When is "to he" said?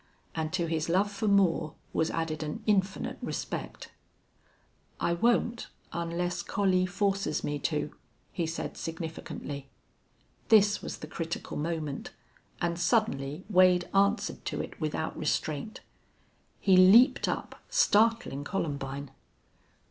7.59-8.47